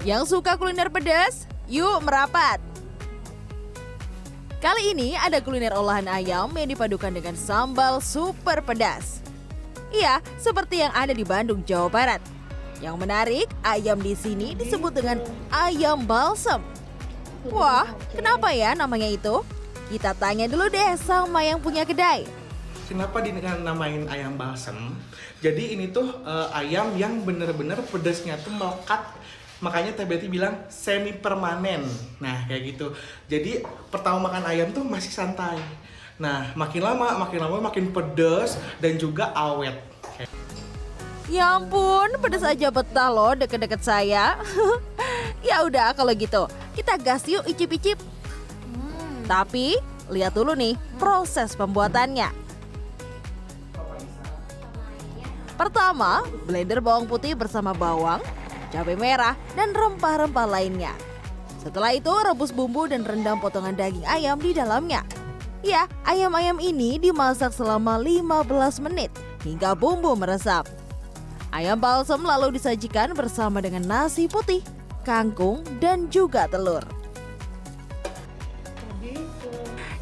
Yang 0.00 0.32
suka 0.32 0.56
kuliner 0.56 0.88
pedas? 0.88 1.44
Yuk 1.68 2.00
merapat! 2.00 2.56
Kali 4.56 4.96
ini 4.96 5.12
ada 5.12 5.44
kuliner 5.44 5.76
olahan 5.76 6.08
ayam 6.08 6.48
yang 6.56 6.72
dipadukan 6.72 7.12
dengan 7.12 7.36
sambal 7.36 8.00
super 8.00 8.64
pedas. 8.64 9.20
Iya, 9.92 10.24
seperti 10.40 10.80
yang 10.80 10.92
ada 10.96 11.12
di 11.12 11.20
Bandung, 11.20 11.60
Jawa 11.68 11.92
Barat. 11.92 12.20
Yang 12.80 12.96
menarik, 12.96 13.46
ayam 13.60 14.00
di 14.00 14.16
sini 14.16 14.56
disebut 14.56 14.96
dengan 14.96 15.20
ayam 15.52 16.08
balsam. 16.08 16.64
Wah, 17.52 17.84
kenapa 18.16 18.56
ya 18.56 18.72
namanya 18.72 19.08
itu? 19.08 19.44
Kita 19.92 20.16
tanya 20.16 20.48
dulu 20.48 20.72
deh 20.72 20.96
sama 20.96 21.44
yang 21.44 21.60
punya 21.60 21.84
kedai. 21.84 22.24
Kenapa 22.88 23.20
dinamain 23.20 24.08
ayam 24.08 24.40
balsam? 24.40 24.96
Jadi 25.44 25.76
ini 25.76 25.92
tuh 25.92 26.24
uh, 26.24 26.48
ayam 26.56 26.96
yang 26.96 27.20
bener-bener 27.20 27.84
pedasnya 27.92 28.40
tuh 28.40 28.52
melekat 28.56 29.04
makanya 29.60 29.92
Betty 30.08 30.26
bilang 30.26 30.64
semi 30.72 31.12
permanen 31.12 31.84
nah 32.16 32.48
kayak 32.48 32.74
gitu 32.74 32.96
jadi 33.28 33.64
pertama 33.92 34.28
makan 34.28 34.44
ayam 34.48 34.68
tuh 34.72 34.84
masih 34.84 35.12
santai 35.12 35.60
nah 36.20 36.52
makin 36.56 36.84
lama 36.84 37.16
makin 37.20 37.40
lama 37.40 37.56
makin 37.68 37.92
pedas 37.92 38.56
dan 38.80 38.96
juga 38.96 39.32
awet 39.36 39.76
Ya 41.30 41.54
ampun, 41.54 42.10
pedas 42.18 42.42
aja 42.42 42.74
betah 42.74 43.06
loh 43.06 43.38
deket-deket 43.38 43.86
saya. 43.86 44.34
ya 45.46 45.62
udah 45.62 45.94
kalau 45.94 46.10
gitu, 46.10 46.50
kita 46.74 46.98
gas 46.98 47.22
yuk 47.30 47.46
icip-icip. 47.46 47.94
Hmm. 48.66 49.30
Tapi 49.30 49.78
lihat 50.10 50.34
dulu 50.34 50.58
nih 50.58 50.74
proses 50.98 51.54
pembuatannya. 51.54 52.34
Pertama, 55.54 56.26
blender 56.50 56.82
bawang 56.82 57.06
putih 57.06 57.38
bersama 57.38 57.70
bawang, 57.78 58.18
cabai 58.70 58.96
merah, 58.96 59.34
dan 59.58 59.74
rempah-rempah 59.74 60.46
lainnya. 60.46 60.94
Setelah 61.60 61.92
itu 61.92 62.08
rebus 62.08 62.54
bumbu 62.56 62.88
dan 62.88 63.04
rendam 63.04 63.36
potongan 63.36 63.76
daging 63.76 64.06
ayam 64.08 64.40
di 64.40 64.56
dalamnya. 64.56 65.04
Ya, 65.60 65.84
ayam-ayam 66.08 66.56
ini 66.56 66.96
dimasak 66.96 67.52
selama 67.52 68.00
15 68.00 68.80
menit 68.80 69.12
hingga 69.44 69.76
bumbu 69.76 70.16
meresap. 70.16 70.64
Ayam 71.52 71.76
balsam 71.76 72.24
lalu 72.24 72.56
disajikan 72.56 73.12
bersama 73.12 73.60
dengan 73.60 73.84
nasi 73.84 74.24
putih, 74.24 74.64
kangkung, 75.04 75.60
dan 75.82 76.08
juga 76.08 76.48
telur. 76.48 76.80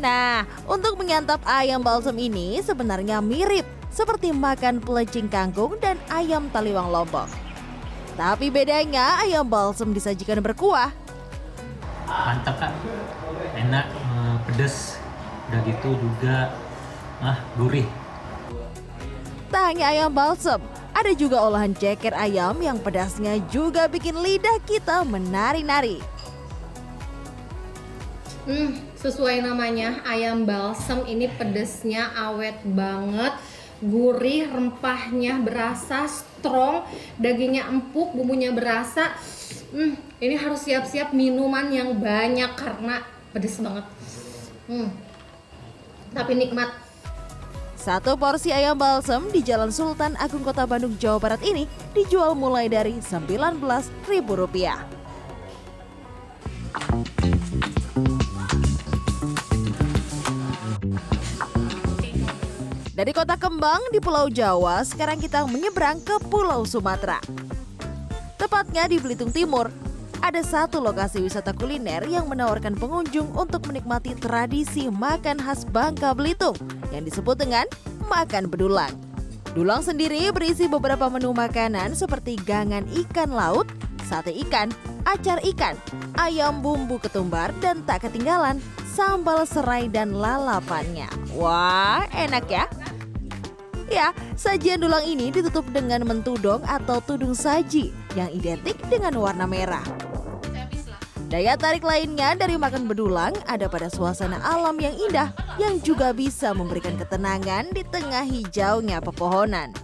Nah, 0.00 0.48
untuk 0.66 0.96
menyantap 0.98 1.44
ayam 1.44 1.84
balsam 1.84 2.16
ini 2.16 2.58
sebenarnya 2.64 3.20
mirip 3.20 3.68
seperti 3.92 4.32
makan 4.32 4.80
pelecing 4.80 5.28
kangkung 5.28 5.76
dan 5.78 6.00
ayam 6.08 6.48
taliwang 6.50 6.88
lombok. 6.88 7.28
Tapi 8.12 8.52
bedanya 8.52 9.20
ayam 9.24 9.48
balsam 9.48 9.96
disajikan 9.96 10.44
berkuah. 10.44 10.92
Mantap 12.04 12.60
kak, 12.60 12.72
enak, 13.56 13.88
eh, 13.88 14.36
pedes, 14.44 15.00
udah 15.48 15.60
gitu 15.64 15.96
juga 15.96 16.52
ah 17.24 17.38
gurih. 17.56 17.88
Tak 19.48 19.64
hanya 19.72 19.92
ayam 19.92 20.12
balsam, 20.12 20.60
ada 20.92 21.12
juga 21.16 21.40
olahan 21.40 21.72
ceker 21.72 22.12
ayam 22.12 22.56
yang 22.60 22.76
pedasnya 22.76 23.40
juga 23.48 23.88
bikin 23.88 24.16
lidah 24.20 24.60
kita 24.68 25.04
menari-nari. 25.08 26.04
Hmm, 28.42 28.74
sesuai 28.98 29.40
namanya 29.46 30.02
ayam 30.02 30.42
balsam 30.42 31.06
ini 31.06 31.30
pedesnya 31.30 32.10
awet 32.12 32.58
banget 32.66 33.30
gurih, 33.82 34.46
rempahnya 34.46 35.42
berasa, 35.42 36.06
strong, 36.06 36.86
dagingnya 37.18 37.66
empuk, 37.66 38.14
bumbunya 38.14 38.54
berasa. 38.54 39.10
Hmm, 39.74 39.98
ini 40.22 40.38
harus 40.38 40.62
siap-siap 40.62 41.10
minuman 41.10 41.66
yang 41.74 41.98
banyak 41.98 42.54
karena 42.54 43.02
pedes 43.34 43.58
banget. 43.58 43.82
Hmm, 44.70 44.94
tapi 46.14 46.38
nikmat. 46.38 46.70
Satu 47.82 48.14
porsi 48.14 48.54
ayam 48.54 48.78
balsam 48.78 49.26
di 49.34 49.42
Jalan 49.42 49.74
Sultan 49.74 50.14
Agung 50.14 50.46
Kota 50.46 50.62
Bandung, 50.62 50.94
Jawa 51.02 51.18
Barat 51.18 51.42
ini 51.42 51.66
dijual 51.90 52.38
mulai 52.38 52.70
dari 52.70 53.02
Rp19.000. 53.02 55.01
Dari 63.02 63.10
kota 63.10 63.34
Kembang 63.34 63.82
di 63.90 63.98
Pulau 63.98 64.30
Jawa, 64.30 64.78
sekarang 64.86 65.18
kita 65.18 65.42
menyeberang 65.50 65.98
ke 66.06 66.22
Pulau 66.30 66.62
Sumatera. 66.62 67.18
Tepatnya 68.38 68.86
di 68.86 69.02
Belitung 69.02 69.34
Timur, 69.34 69.74
ada 70.22 70.38
satu 70.38 70.78
lokasi 70.78 71.18
wisata 71.18 71.50
kuliner 71.50 72.06
yang 72.06 72.30
menawarkan 72.30 72.78
pengunjung 72.78 73.26
untuk 73.34 73.66
menikmati 73.66 74.14
tradisi 74.14 74.86
makan 74.86 75.42
khas 75.42 75.66
Bangka 75.66 76.14
Belitung 76.14 76.54
yang 76.94 77.02
disebut 77.02 77.42
dengan 77.42 77.66
makan 78.06 78.46
bedulang. 78.46 78.94
Dulang 79.50 79.82
sendiri 79.82 80.30
berisi 80.30 80.70
beberapa 80.70 81.10
menu 81.10 81.34
makanan 81.34 81.98
seperti 81.98 82.38
gangan 82.46 82.86
ikan 82.86 83.34
laut, 83.34 83.66
sate 84.06 84.30
ikan, 84.46 84.70
acar 85.10 85.42
ikan, 85.42 85.74
ayam 86.22 86.62
bumbu 86.62 87.02
ketumbar, 87.02 87.50
dan 87.58 87.82
tak 87.82 88.06
ketinggalan 88.06 88.62
sambal 88.94 89.42
serai 89.42 89.90
dan 89.90 90.14
lalapannya. 90.14 91.10
Wah, 91.34 92.06
enak 92.14 92.46
ya! 92.46 92.70
Ya, 93.92 94.16
sajian 94.40 94.80
dulang 94.80 95.04
ini 95.04 95.28
ditutup 95.28 95.68
dengan 95.68 96.00
mentudong 96.08 96.64
atau 96.64 97.04
tudung 97.04 97.36
saji 97.36 97.92
yang 98.16 98.32
identik 98.32 98.80
dengan 98.88 99.12
warna 99.20 99.44
merah. 99.44 99.84
Daya 101.28 101.60
tarik 101.60 101.84
lainnya 101.84 102.32
dari 102.32 102.56
makan 102.56 102.88
bedulang 102.88 103.36
ada 103.44 103.68
pada 103.68 103.92
suasana 103.92 104.40
alam 104.40 104.80
yang 104.80 104.96
indah 104.96 105.36
yang 105.60 105.76
juga 105.84 106.16
bisa 106.16 106.56
memberikan 106.56 106.96
ketenangan 106.96 107.68
di 107.76 107.84
tengah 107.84 108.24
hijaunya 108.24 109.04
pepohonan. 109.04 109.76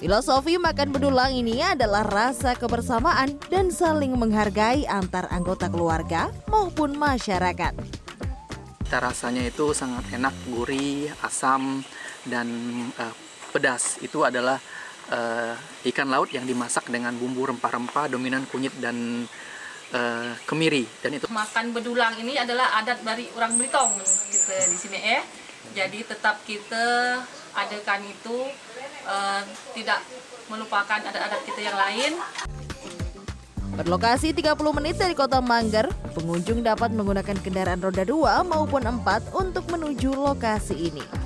Filosofi 0.00 0.56
makan 0.56 0.96
bedulang 0.96 1.36
ini 1.36 1.60
adalah 1.60 2.08
rasa 2.08 2.56
kebersamaan 2.56 3.36
dan 3.52 3.68
saling 3.68 4.16
menghargai 4.16 4.88
antar 4.88 5.28
anggota 5.28 5.68
keluarga 5.68 6.32
maupun 6.48 6.96
masyarakat. 6.96 7.76
Kita 8.80 8.96
rasanya 9.00 9.44
itu 9.44 9.76
sangat 9.76 10.08
enak, 10.12 10.32
gurih, 10.52 11.12
asam, 11.20 11.84
dan 12.28 12.48
uh, 12.98 13.25
pedas. 13.50 13.98
Itu 14.02 14.22
adalah 14.26 14.58
uh, 15.10 15.54
ikan 15.86 16.08
laut 16.10 16.30
yang 16.34 16.46
dimasak 16.46 16.90
dengan 16.90 17.14
bumbu 17.14 17.46
rempah-rempah 17.50 18.10
dominan 18.10 18.46
kunyit 18.50 18.74
dan 18.78 19.26
uh, 19.94 20.32
kemiri. 20.46 20.86
Dan 21.02 21.18
itu 21.18 21.26
makan 21.30 21.70
bedulang 21.74 22.18
ini 22.18 22.38
adalah 22.38 22.78
adat 22.82 23.02
dari 23.02 23.30
orang 23.36 23.54
Belitung 23.58 23.92
kita 24.30 24.56
di 24.66 24.78
sini 24.78 24.98
eh. 24.98 25.22
Jadi 25.74 26.06
tetap 26.06 26.46
kita 26.46 27.18
adakan 27.56 28.00
itu 28.06 28.36
uh, 29.08 29.42
tidak 29.74 29.98
melupakan 30.46 31.00
adat-adat 31.02 31.42
kita 31.42 31.60
yang 31.66 31.76
lain. 31.76 32.12
Berlokasi 33.76 34.32
30 34.32 34.56
menit 34.78 34.96
dari 34.96 35.12
kota 35.12 35.42
Manggar, 35.42 35.90
pengunjung 36.16 36.64
dapat 36.64 36.94
menggunakan 36.96 37.36
kendaraan 37.44 37.82
roda 37.82 38.08
2 38.08 38.46
maupun 38.48 38.82
4 38.88 39.36
untuk 39.36 39.68
menuju 39.68 40.16
lokasi 40.16 40.88
ini. 40.88 41.25